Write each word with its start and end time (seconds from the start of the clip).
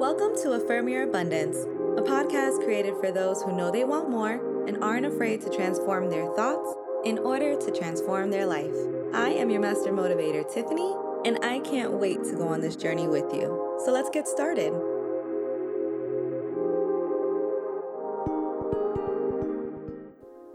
Welcome 0.00 0.34
to 0.36 0.52
Affirm 0.52 0.88
Your 0.88 1.02
Abundance, 1.02 1.58
a 1.58 2.00
podcast 2.00 2.64
created 2.64 2.94
for 3.00 3.12
those 3.12 3.42
who 3.42 3.54
know 3.54 3.70
they 3.70 3.84
want 3.84 4.08
more 4.08 4.64
and 4.66 4.82
aren't 4.82 5.04
afraid 5.04 5.42
to 5.42 5.50
transform 5.50 6.08
their 6.08 6.24
thoughts 6.34 6.74
in 7.04 7.18
order 7.18 7.54
to 7.54 7.70
transform 7.70 8.30
their 8.30 8.46
life. 8.46 8.74
I 9.12 9.28
am 9.28 9.50
your 9.50 9.60
master 9.60 9.92
motivator, 9.92 10.50
Tiffany, 10.50 10.90
and 11.26 11.44
I 11.44 11.60
can't 11.60 11.92
wait 11.92 12.24
to 12.24 12.34
go 12.34 12.48
on 12.48 12.62
this 12.62 12.76
journey 12.76 13.08
with 13.08 13.30
you. 13.34 13.78
So 13.84 13.92
let's 13.92 14.08
get 14.08 14.26
started. 14.26 14.72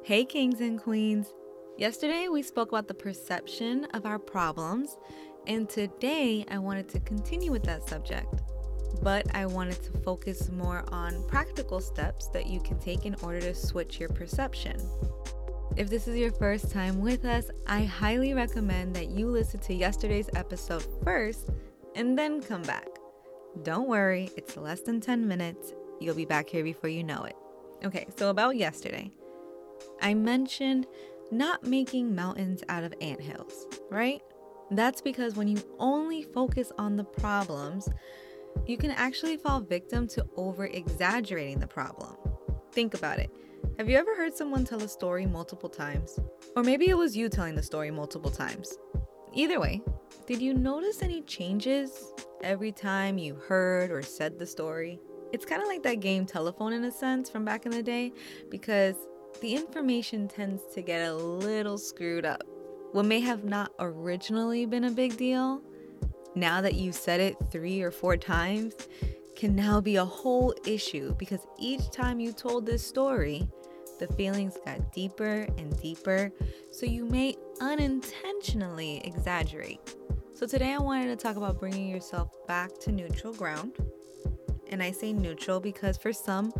Hey, 0.04 0.25
kings 0.25 0.59
and 0.59 0.82
queens. 0.82 1.36
Yesterday 1.77 2.30
we 2.30 2.41
spoke 2.41 2.70
about 2.70 2.88
the 2.88 2.96
perception 2.96 3.86
of 3.93 4.07
our 4.07 4.18
problems, 4.18 4.98
and 5.46 5.70
today 5.70 6.46
I 6.50 6.57
wanted 6.57 6.89
to 6.89 7.00
continue 7.02 7.52
with 7.52 7.64
that 7.66 7.88
subject. 7.88 8.41
But 9.02 9.34
I 9.36 9.46
wanted 9.46 9.82
to 9.84 9.92
focus 10.00 10.50
more 10.52 10.84
on 10.89 11.28
practical 11.28 11.80
steps 11.80 12.28
that 12.28 12.48
you 12.48 12.60
can 12.62 12.80
take 12.80 13.06
in 13.06 13.16
order 13.21 13.39
to 13.42 13.54
switch 13.54 14.00
your 14.00 14.10
perception. 14.10 14.78
If 15.78 15.89
this 15.89 16.07
is 16.07 16.18
your 16.18 16.32
first 16.32 16.71
time 16.71 17.02
with 17.02 17.26
us, 17.26 17.50
I 17.68 17.84
highly 17.84 18.34
recommend 18.34 18.96
that 18.96 19.10
you 19.10 19.28
listen 19.28 19.60
to 19.62 19.74
yesterday's 19.74 20.29
episode 20.36 20.86
first 21.04 21.50
and 21.96 22.18
then 22.18 22.42
come 22.42 22.62
back. 22.62 22.88
Don't 23.64 23.88
worry, 23.88 24.29
it's 24.38 24.57
less 24.57 24.82
than 24.82 25.02
10 25.02 25.28
minutes. 25.28 25.74
You'll 26.00 26.15
be 26.15 26.26
back 26.26 26.50
here 26.50 26.64
before 26.64 26.90
you 26.90 27.04
know 27.04 27.24
it. 27.24 27.36
Okay, 27.84 28.06
so 28.18 28.29
about 28.29 28.56
yesterday. 28.56 29.12
I 30.02 30.14
mentioned 30.14 30.88
not 31.32 31.64
making 31.64 32.16
mountains 32.16 32.64
out 32.70 32.84
of 32.84 32.94
anthills, 33.02 33.66
right? 33.90 34.22
That's 34.72 35.02
because 35.02 35.36
when 35.36 35.48
you 35.48 35.58
only 35.80 36.23
focus 36.23 36.72
on 36.78 36.95
the 36.95 37.04
problems, 37.04 37.90
you 38.66 38.77
can 38.77 38.91
actually 38.91 39.38
fall 39.38 39.59
victim 39.59 40.08
to 40.09 40.25
over 40.36 40.66
exaggerating 40.66 41.59
the 41.59 41.67
problem. 41.67 42.16
Think 42.72 42.94
about 42.94 43.20
it. 43.20 43.30
Have 43.78 43.89
you 43.89 43.97
ever 43.97 44.16
heard 44.16 44.34
someone 44.34 44.66
tell 44.66 44.81
a 44.81 44.88
story 44.88 45.25
multiple 45.25 45.70
times? 45.70 46.20
Or 46.56 46.64
maybe 46.64 46.89
it 46.89 46.97
was 46.97 47.16
you 47.16 47.30
telling 47.30 47.56
the 47.56 47.64
story 47.64 47.92
multiple 47.92 48.31
times. 48.31 48.78
Either 49.34 49.59
way, 49.59 49.81
did 50.28 50.42
you 50.42 50.53
notice 50.53 51.02
any 51.02 51.22
changes 51.22 52.14
every 52.42 52.72
time 52.72 53.17
you 53.17 53.36
heard 53.36 53.92
or 53.92 54.02
said 54.02 54.39
the 54.39 54.45
story? 54.45 55.00
It's 55.34 55.45
kind 55.45 55.62
of 55.62 55.67
like 55.67 55.84
that 55.84 56.00
game 56.00 56.25
telephone 56.25 56.72
in 56.72 56.86
a 56.86 56.92
sense 56.92 57.30
from 57.30 57.44
back 57.44 57.66
in 57.66 57.72
the 57.72 57.84
day 57.84 58.14
because 58.50 58.95
the 59.42 59.53
information 59.53 60.28
tends 60.28 60.62
to 60.73 60.81
get 60.81 61.09
a 61.09 61.14
little 61.14 61.78
screwed 61.78 62.25
up. 62.25 62.44
What 62.94 63.06
may 63.06 63.19
have 63.19 63.44
not 63.44 63.72
originally 63.80 64.66
been 64.66 64.86
a 64.86 64.92
big 64.92 65.17
deal, 65.17 65.62
now 66.36 66.61
that 66.61 66.75
you've 66.75 66.95
said 66.95 67.19
it 67.19 67.38
three 67.52 67.81
or 67.81 67.91
four 67.91 68.17
times, 68.17 68.73
can 69.36 69.55
now 69.55 69.81
be 69.81 69.97
a 69.97 70.05
whole 70.05 70.53
issue 70.66 71.14
because 71.16 71.45
each 71.59 71.89
time 71.91 72.19
you 72.19 72.31
told 72.31 72.66
this 72.66 72.86
story, 72.86 73.47
the 74.00 74.08
feelings 74.08 74.58
got 74.66 74.94
deeper 74.94 75.47
and 75.58 75.80
deeper, 75.81 76.31
so 76.72 76.86
you 76.86 77.06
may 77.06 77.36
unintentionally 77.61 79.02
exaggerate. 79.06 79.95
So, 80.33 80.45
today 80.45 80.73
I 80.73 80.80
wanted 80.80 81.08
to 81.08 81.16
talk 81.16 81.38
about 81.38 81.59
bringing 81.59 81.88
yourself 81.88 82.30
back 82.45 82.78
to 82.80 82.91
neutral 82.91 83.33
ground. 83.33 83.73
And 84.69 84.83
I 84.83 84.91
say 84.91 85.13
neutral 85.13 85.61
because 85.61 85.97
for 85.97 86.11
some, 86.11 86.52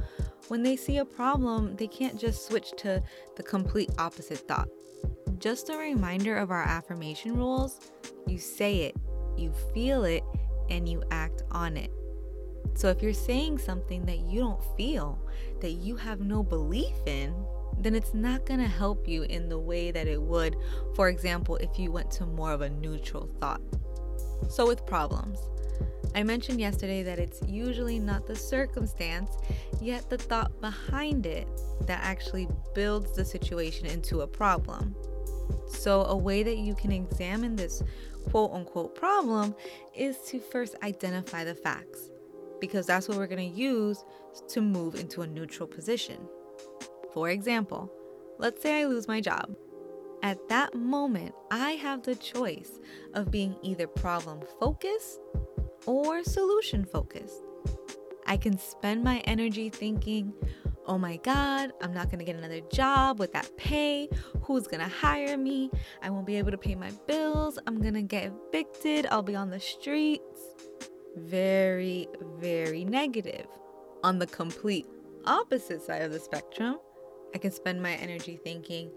when 0.48 0.64
they 0.64 0.78
see 0.78 1.00
a 1.00 1.06
problem, 1.06 1.76
they 1.76 1.88
can't 1.88 2.18
just 2.18 2.48
switch 2.48 2.72
to 2.78 3.04
the 3.36 3.44
complete 3.44 3.90
opposite 3.98 4.48
thought. 4.48 4.70
Just 5.40 5.70
a 5.70 5.78
reminder 5.78 6.38
of 6.38 6.52
our 6.52 6.64
affirmation 6.64 7.36
rules 7.36 7.82
you 8.28 8.38
say 8.38 8.78
it, 8.78 8.96
you 9.38 9.54
feel 9.74 10.04
it, 10.04 10.24
and 10.70 10.90
you 10.90 11.04
act 11.12 11.44
on 11.52 11.78
it. 11.78 11.92
So 12.74 12.90
if 12.90 13.02
you're 13.02 13.14
saying 13.14 13.60
something 13.60 14.06
that 14.06 14.20
you 14.20 14.40
don't 14.40 14.64
feel, 14.76 15.20
that 15.62 15.72
you 15.72 15.96
have 15.96 16.20
no 16.20 16.44
belief 16.44 16.96
in, 17.06 17.34
then 17.78 17.94
it's 17.94 18.14
not 18.14 18.46
going 18.46 18.60
to 18.60 18.68
help 18.68 19.08
you 19.08 19.24
in 19.24 19.50
the 19.50 19.60
way 19.60 19.92
that 19.92 20.08
it 20.08 20.22
would, 20.22 20.56
for 20.96 21.10
example, 21.10 21.58
if 21.58 21.78
you 21.78 21.92
went 21.92 22.10
to 22.12 22.26
more 22.26 22.52
of 22.52 22.62
a 22.62 22.70
neutral 22.70 23.30
thought. 23.40 23.62
So 24.50 24.68
with 24.68 24.86
problems, 24.86 25.40
I 26.14 26.24
mentioned 26.24 26.60
yesterday 26.60 27.04
that 27.04 27.20
it's 27.20 27.42
usually 27.46 28.00
not 28.00 28.26
the 28.26 28.36
circumstance, 28.36 29.32
yet 29.82 30.10
the 30.10 30.18
thought 30.18 30.62
behind 30.62 31.26
it 31.26 31.48
that 31.82 32.00
actually 32.04 32.48
builds 32.74 33.12
the 33.12 33.26
situation 33.26 33.86
into 33.86 34.22
a 34.22 34.28
problem. 34.28 34.96
So, 35.68 36.06
a 36.06 36.16
way 36.16 36.44
that 36.44 36.58
you 36.58 36.76
can 36.76 36.92
examine 36.92 37.56
this 37.56 37.84
quote 38.30 38.52
unquote 38.54 38.96
problem 38.96 39.56
is 39.94 40.18
to 40.28 40.40
first 40.40 40.76
identify 40.84 41.44
the 41.44 41.56
facts, 41.56 42.10
because 42.60 42.86
that's 42.86 43.08
what 43.08 43.18
we're 43.18 43.28
going 43.28 43.52
to 43.52 43.60
use 43.60 44.04
to 44.50 44.62
move 44.62 44.96
into 44.96 45.22
a 45.22 45.28
neutral 45.28 45.68
position. 45.68 46.18
For 47.14 47.30
example, 47.30 47.92
let's 48.38 48.62
say 48.62 48.82
I 48.82 48.86
lose 48.86 49.08
my 49.08 49.22
job. 49.22 49.56
At 50.24 50.50
that 50.50 50.74
moment, 50.74 51.36
I 51.52 51.72
have 51.72 52.02
the 52.02 52.16
choice 52.16 52.80
of 53.14 53.32
being 53.32 53.56
either 53.62 53.88
problem 53.88 54.42
focused 54.60 55.20
or 55.86 56.24
solution 56.24 56.84
focused. 56.84 57.44
I 58.26 58.38
can 58.38 58.58
spend 58.58 59.04
my 59.04 59.20
energy 59.20 59.70
thinking, 59.70 60.34
oh 60.88 60.98
my 60.98 61.18
God, 61.18 61.72
I'm 61.82 61.94
not 61.94 62.10
gonna 62.12 62.24
get 62.24 62.36
another 62.36 62.62
job 62.72 63.20
with 63.20 63.34
that 63.34 63.56
pay. 63.58 64.10
Who's 64.44 64.68
gonna 64.68 64.88
hire 64.88 65.38
me? 65.38 65.72
I 66.02 66.10
won't 66.10 66.26
be 66.26 66.36
able 66.38 66.52
to 66.52 66.58
pay 66.58 66.76
my 66.76 66.92
bills. 67.08 67.58
I'm 67.68 67.82
gonna 67.82 68.02
get 68.02 68.32
evicted. 68.32 69.08
I'll 69.08 69.24
be 69.24 69.36
on 69.36 69.50
the 69.50 69.60
streets. 69.60 70.42
Very, 71.18 72.08
very 72.40 72.86
negative. 72.86 73.48
On 74.04 74.20
the 74.20 74.28
complete 74.28 74.86
opposite 75.26 75.82
side 75.82 76.02
of 76.02 76.12
the 76.12 76.20
spectrum, 76.20 76.78
I 77.34 77.38
can 77.38 77.52
spend 77.52 77.82
my 77.82 77.94
energy 77.94 78.40
thinking, 78.44 78.92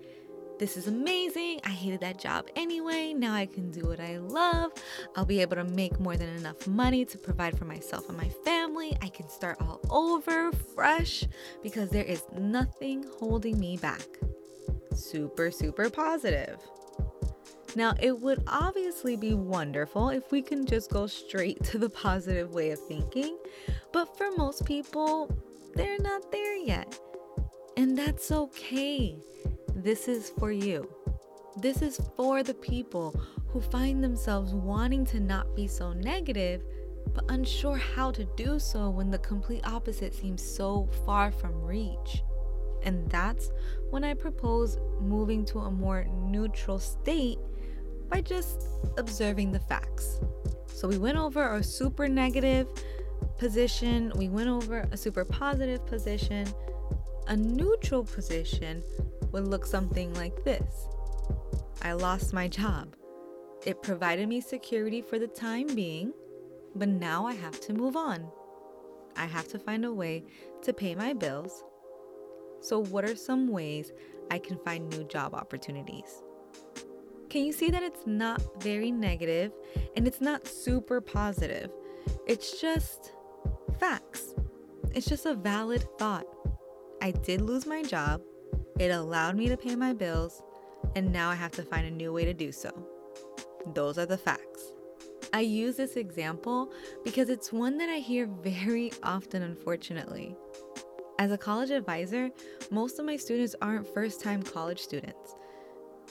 this 0.59 0.77
is 0.77 0.89
amazing. 0.89 1.61
I 1.65 1.71
hated 1.71 2.01
that 2.01 2.19
job 2.19 2.49
anyway. 2.57 3.15
Now 3.15 3.33
I 3.35 3.47
can 3.47 3.71
do 3.71 3.83
what 3.87 4.01
I 4.01 4.19
love. 4.19 4.73
I'll 5.15 5.25
be 5.25 5.41
able 5.41 5.57
to 5.57 5.65
make 5.65 6.01
more 6.01 6.17
than 6.17 6.29
enough 6.31 6.67
money 6.67 7.05
to 7.05 7.19
provide 7.19 7.57
for 7.57 7.65
myself 7.65 8.09
and 8.09 8.19
my 8.19 8.29
family. 8.45 8.97
I 9.01 9.09
can 9.09 9.29
start 9.29 9.59
all 9.61 9.81
over 9.91 10.51
fresh 10.75 11.25
because 11.63 11.91
there 11.91 12.05
is 12.05 12.23
nothing 12.37 13.05
holding 13.19 13.59
me 13.59 13.77
back. 13.77 14.07
Super, 14.95 15.51
super 15.51 15.91
positive. 15.91 16.59
Now, 17.77 17.95
it 18.01 18.19
would 18.19 18.43
obviously 18.49 19.15
be 19.15 19.35
wonderful 19.35 20.09
if 20.09 20.33
we 20.33 20.43
can 20.43 20.67
just 20.67 20.91
go 20.91 21.07
straight 21.07 21.63
to 21.71 21.79
the 21.79 21.91
positive 21.91 22.53
way 22.53 22.71
of 22.71 22.81
thinking, 22.81 23.39
but 23.93 24.17
for 24.17 24.31
most 24.37 24.65
people, 24.65 25.31
they're 25.75 25.99
not 26.01 26.33
there 26.33 26.57
yet. 26.57 26.99
And 27.77 27.97
that's 27.97 28.33
okay. 28.33 29.19
This 29.78 30.09
is 30.09 30.31
for 30.31 30.50
you. 30.50 30.91
This 31.56 31.83
is 31.83 32.00
for 32.16 32.43
the 32.43 32.55
people 32.55 33.15
who 33.47 33.61
find 33.61 34.03
themselves 34.03 34.53
wanting 34.53 35.06
to 35.06 35.21
not 35.21 35.55
be 35.55 35.69
so 35.69 35.93
negative, 35.93 36.65
but 37.15 37.31
unsure 37.31 37.77
how 37.77 38.11
to 38.11 38.25
do 38.37 38.59
so 38.59 38.91
when 38.91 39.09
the 39.09 39.21
complete 39.21 39.65
opposite 39.65 40.12
seems 40.12 40.43
so 40.43 40.88
far 41.06 41.31
from 41.31 41.62
reach. 41.62 42.25
And 42.83 43.09
that's 43.09 43.53
when 43.91 44.03
I 44.03 44.15
propose 44.15 44.78
moving 45.00 45.44
to 45.47 45.61
a 45.61 45.71
more 45.71 46.09
neutral 46.12 46.81
state 46.81 47.38
by 48.09 48.21
just 48.21 48.67
observing 48.97 49.53
the 49.53 49.61
facts. 49.61 50.19
So 50.67 50.88
we 50.88 50.99
went 50.99 51.19
over 51.19 51.55
a 51.55 51.62
super 51.62 52.09
negative 52.09 52.67
position, 53.38 54.11
we 54.17 54.28
went 54.28 54.49
over 54.49 54.88
a 54.91 54.97
super 54.97 55.25
positive 55.25 55.87
position, 55.87 56.49
a 57.28 57.37
neutral 57.37 58.03
position 58.03 58.83
would 59.33 59.47
look 59.47 59.66
something 59.66 60.12
like 60.15 60.44
this 60.44 60.89
I 61.83 61.93
lost 61.93 62.33
my 62.33 62.49
job. 62.49 62.97
It 63.65 63.83
provided 63.83 64.28
me 64.28 64.41
security 64.41 65.00
for 65.03 65.19
the 65.19 65.27
time 65.27 65.66
being, 65.75 66.12
but 66.75 66.89
now 66.89 67.27
I 67.27 67.34
have 67.34 67.61
to 67.62 67.73
move 67.73 67.97
on. 67.97 68.29
I 69.17 69.26
have 69.26 69.49
to 69.49 69.58
find 69.58 69.85
a 69.85 69.93
way 69.93 70.25
to 70.62 70.73
pay 70.73 70.94
my 70.94 71.12
bills. 71.12 71.64
So, 72.61 72.85
what 72.85 73.05
are 73.05 73.14
some 73.14 73.49
ways 73.49 73.93
I 74.31 74.38
can 74.38 74.58
find 74.64 74.88
new 74.88 75.05
job 75.05 75.35
opportunities? 75.35 76.23
Can 77.29 77.44
you 77.44 77.53
see 77.53 77.70
that 77.70 77.82
it's 77.82 78.06
not 78.06 78.62
very 78.62 78.91
negative 78.91 79.53
and 79.97 80.06
it's 80.06 80.20
not 80.20 80.47
super 80.47 81.00
positive? 81.00 81.70
It's 82.26 82.61
just 82.61 83.12
facts. 83.79 84.35
It's 84.94 85.06
just 85.06 85.26
a 85.26 85.35
valid 85.35 85.87
thought. 85.99 86.26
I 87.03 87.11
did 87.11 87.41
lose 87.43 87.67
my 87.67 87.82
job, 87.82 88.23
it 88.79 88.91
allowed 88.91 89.37
me 89.37 89.49
to 89.49 89.57
pay 89.57 89.75
my 89.75 89.93
bills, 89.93 90.43
and 90.95 91.13
now 91.13 91.31
I 91.31 91.35
have 91.35 91.53
to 91.53 91.63
find 91.63 91.87
a 91.87 91.91
new 91.91 92.13
way 92.13 92.25
to 92.25 92.35
do 92.35 92.53
so. 92.53 92.71
Those 93.75 93.99
are 93.99 94.07
the 94.07 94.19
facts. 94.19 94.73
I 95.33 95.41
use 95.41 95.77
this 95.77 95.97
example 95.97 96.73
because 97.05 97.29
it's 97.29 97.53
one 97.53 97.77
that 97.79 97.89
I 97.89 97.99
hear 97.99 98.27
very 98.27 98.93
often, 99.03 99.43
unfortunately. 99.43 100.37
As 101.19 101.33
a 101.33 101.39
college 101.39 101.71
advisor, 101.71 102.31
most 102.71 102.99
of 102.99 103.05
my 103.05 103.17
students 103.17 103.55
aren't 103.61 103.93
first 103.93 104.23
time 104.23 104.43
college 104.43 104.79
students, 104.79 105.35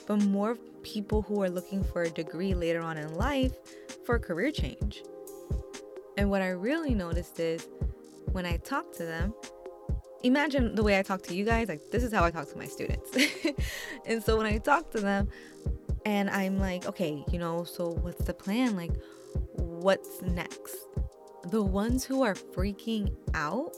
but 0.06 0.22
more 0.22 0.56
people 0.82 1.22
who 1.22 1.42
are 1.42 1.50
looking 1.50 1.82
for 1.82 2.02
a 2.02 2.10
degree 2.10 2.54
later 2.54 2.80
on 2.80 2.98
in 2.98 3.14
life 3.14 3.56
for 4.04 4.16
a 4.16 4.20
career 4.20 4.52
change. 4.52 5.02
And 6.16 6.30
what 6.30 6.42
I 6.42 6.48
really 6.48 6.94
noticed 6.94 7.40
is 7.40 7.66
when 8.32 8.44
I 8.44 8.58
talk 8.58 8.92
to 8.96 9.04
them, 9.04 9.34
imagine 10.22 10.74
the 10.74 10.82
way 10.82 10.98
I 10.98 11.02
talk 11.02 11.22
to 11.24 11.34
you 11.34 11.44
guys, 11.44 11.68
like 11.68 11.90
this 11.90 12.02
is 12.02 12.12
how 12.12 12.24
I 12.24 12.30
talk 12.30 12.50
to 12.50 12.58
my 12.58 12.66
students. 12.66 13.10
and 14.06 14.22
so 14.22 14.36
when 14.36 14.46
I 14.46 14.58
talk 14.58 14.90
to 14.92 15.00
them 15.00 15.28
and 16.04 16.28
I'm 16.30 16.58
like, 16.58 16.86
okay, 16.86 17.24
you 17.30 17.38
know, 17.38 17.64
so 17.64 17.90
what's 17.90 18.24
the 18.24 18.34
plan? 18.34 18.76
Like, 18.76 18.92
what's 19.52 20.22
next? 20.22 20.76
The 21.50 21.62
ones 21.62 22.04
who 22.04 22.22
are 22.22 22.34
freaking 22.34 23.14
out, 23.34 23.72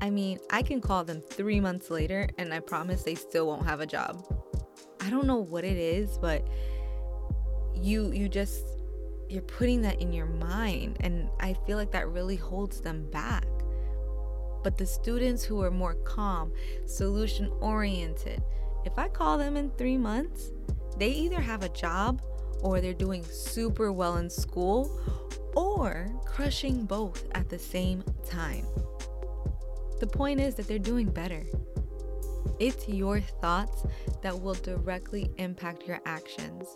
I 0.00 0.10
mean, 0.10 0.38
I 0.50 0.62
can 0.62 0.80
call 0.80 1.04
them 1.04 1.20
three 1.20 1.60
months 1.60 1.90
later 1.90 2.28
and 2.38 2.52
I 2.52 2.60
promise 2.60 3.02
they 3.02 3.14
still 3.14 3.46
won't 3.46 3.64
have 3.64 3.80
a 3.80 3.86
job. 3.86 4.24
I 5.00 5.10
don't 5.10 5.26
know 5.26 5.36
what 5.36 5.64
it 5.64 5.76
is, 5.76 6.18
but 6.18 6.46
you 7.74 8.12
you 8.12 8.28
just 8.28 8.64
you're 9.28 9.42
putting 9.42 9.82
that 9.82 10.00
in 10.00 10.12
your 10.12 10.26
mind 10.26 10.96
and 11.00 11.28
I 11.40 11.54
feel 11.66 11.76
like 11.76 11.90
that 11.92 12.08
really 12.08 12.36
holds 12.36 12.80
them 12.80 13.10
back. 13.10 13.46
But 14.64 14.78
the 14.78 14.86
students 14.86 15.44
who 15.44 15.62
are 15.62 15.70
more 15.70 15.94
calm, 15.94 16.52
solution 16.86 17.52
oriented, 17.60 18.42
if 18.84 18.98
I 18.98 19.08
call 19.08 19.38
them 19.38 19.56
in 19.56 19.70
3 19.70 19.98
months, 19.98 20.50
they 20.98 21.10
either 21.10 21.40
have 21.40 21.62
a 21.62 21.68
job 21.68 22.22
or 22.62 22.80
they're 22.80 22.94
doing 22.94 23.22
super 23.22 23.92
well 23.92 24.16
in 24.16 24.30
school 24.30 24.98
or 25.54 26.10
crushing 26.24 26.84
both 26.86 27.28
at 27.32 27.48
the 27.48 27.58
same 27.58 28.02
time. 28.26 28.66
The 30.00 30.06
point 30.06 30.40
is 30.40 30.54
that 30.54 30.66
they're 30.66 30.78
doing 30.78 31.08
better. 31.10 31.44
It's 32.58 32.88
your 32.88 33.20
thoughts 33.20 33.86
that 34.22 34.40
will 34.40 34.54
directly 34.54 35.30
impact 35.36 35.86
your 35.86 36.00
actions. 36.06 36.66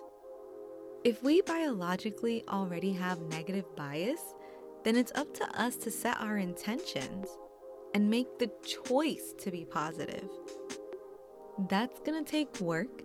If 1.05 1.23
we 1.23 1.41
biologically 1.41 2.45
already 2.49 2.93
have 2.93 3.21
negative 3.23 3.65
bias, 3.77 4.21
then 4.85 4.97
it's 4.97 5.13
up 5.15 5.33
to 5.35 5.61
us 5.61 5.77
to 5.77 5.91
set 5.91 6.21
our 6.21 6.37
intentions 6.37 7.29
and 7.95 8.09
make 8.11 8.39
the 8.39 8.51
choice 8.65 9.35
to 9.39 9.51
be 9.51 9.65
positive. 9.65 10.29
That's 11.69 12.01
gonna 12.01 12.25
take 12.25 12.61
work 12.61 13.03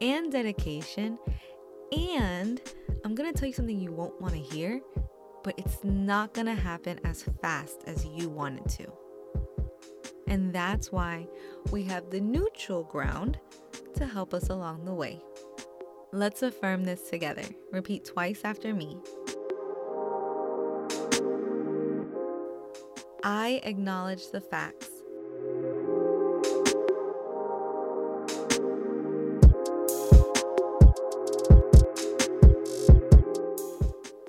and 0.00 0.32
dedication, 0.32 1.18
and 1.96 2.60
I'm 3.04 3.14
gonna 3.14 3.32
tell 3.32 3.48
you 3.48 3.54
something 3.54 3.78
you 3.78 3.92
won't 3.92 4.20
wanna 4.20 4.36
hear, 4.36 4.80
but 5.42 5.58
it's 5.58 5.82
not 5.84 6.32
gonna 6.32 6.54
happen 6.54 7.00
as 7.04 7.24
fast 7.42 7.82
as 7.86 8.04
you 8.04 8.28
want 8.28 8.60
it 8.60 8.68
to. 8.78 8.92
And 10.26 10.52
that's 10.52 10.92
why 10.92 11.26
we 11.72 11.82
have 11.84 12.10
the 12.10 12.20
neutral 12.20 12.84
ground 12.84 13.38
to 13.96 14.06
help 14.06 14.32
us 14.32 14.48
along 14.48 14.84
the 14.84 14.94
way. 14.94 15.20
Let's 16.12 16.42
affirm 16.42 16.84
this 16.84 17.10
together. 17.10 17.44
Repeat 17.72 18.04
twice 18.04 18.40
after 18.44 18.74
me. 18.74 18.98
I 23.22 23.60
acknowledge 23.64 24.30
the 24.30 24.40
facts. 24.40 24.88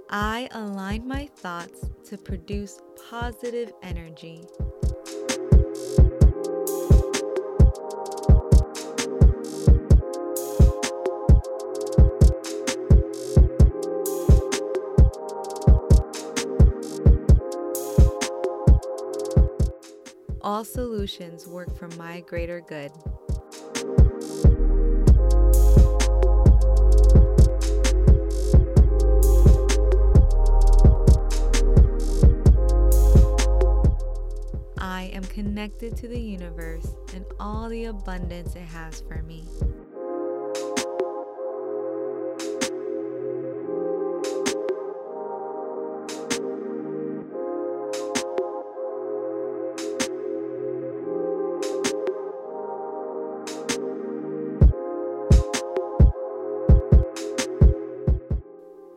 I 0.10 0.50
align 0.52 1.08
my 1.08 1.30
thoughts 1.38 1.90
to 2.10 2.18
produce 2.18 2.80
positive 3.10 3.72
energy. 3.82 4.44
All 20.44 20.66
solutions 20.66 21.46
work 21.46 21.76
for 21.78 21.88
my 21.90 22.22
greater 22.22 22.62
good. 22.62 22.92
I 34.80 35.12
am 35.14 35.24
connected 35.26 35.96
to 35.98 36.08
the 36.08 36.20
universe 36.20 36.88
and 37.14 37.24
all 37.40 37.70
the 37.70 37.86
abundance 37.86 38.56
it 38.56 38.62
has 38.62 39.00
for 39.02 39.22
me. 39.22 39.44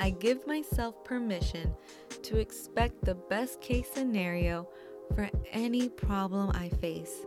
I 0.05 0.11
give 0.11 0.47
myself 0.47 1.03
permission 1.03 1.75
to 2.25 2.37
expect 2.37 3.07
the 3.07 3.15
best 3.15 3.63
case 3.63 3.89
scenario 3.91 4.69
for 5.15 5.31
any 5.51 5.89
problem 5.89 6.51
I 6.51 6.69
face. 6.69 7.25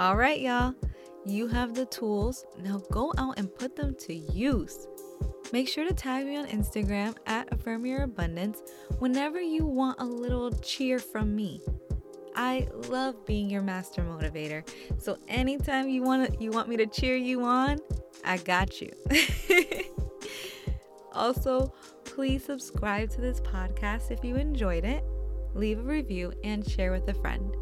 All 0.00 0.16
right, 0.16 0.40
y'all. 0.40 0.74
You 1.26 1.46
have 1.48 1.74
the 1.74 1.84
tools. 1.84 2.46
Now 2.58 2.78
go 2.90 3.12
out 3.18 3.38
and 3.38 3.54
put 3.54 3.76
them 3.76 3.94
to 3.96 4.14
use. 4.14 4.86
Make 5.52 5.68
sure 5.68 5.86
to 5.86 5.92
tag 5.92 6.24
me 6.24 6.38
on 6.38 6.46
Instagram 6.46 7.14
at 7.26 7.52
Affirm 7.52 7.84
Your 7.84 8.04
Abundance 8.04 8.62
whenever 8.98 9.42
you 9.42 9.66
want 9.66 10.00
a 10.00 10.04
little 10.06 10.52
cheer 10.60 10.98
from 10.98 11.36
me. 11.36 11.60
I 12.34 12.66
love 12.88 13.26
being 13.26 13.50
your 13.50 13.60
master 13.60 14.00
motivator. 14.00 14.66
So 14.96 15.18
anytime 15.28 15.90
you 15.90 16.00
want 16.00 16.40
you 16.40 16.50
want 16.50 16.70
me 16.70 16.78
to 16.78 16.86
cheer 16.86 17.16
you 17.16 17.42
on, 17.42 17.76
I 18.24 18.38
got 18.38 18.80
you. 18.80 18.90
also, 21.12 21.74
please 22.06 22.42
subscribe 22.42 23.10
to 23.10 23.20
this 23.20 23.42
podcast 23.42 24.10
if 24.10 24.24
you 24.24 24.36
enjoyed 24.36 24.86
it. 24.86 25.04
Leave 25.52 25.78
a 25.78 25.82
review 25.82 26.32
and 26.42 26.66
share 26.66 26.90
with 26.90 27.06
a 27.08 27.14
friend. 27.20 27.54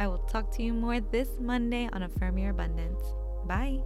I 0.00 0.06
will 0.06 0.24
talk 0.32 0.50
to 0.52 0.62
you 0.62 0.72
more 0.72 0.98
this 0.98 1.28
Monday 1.38 1.86
on 1.92 2.02
Affirm 2.02 2.38
Your 2.38 2.52
Abundance. 2.52 3.02
Bye. 3.46 3.80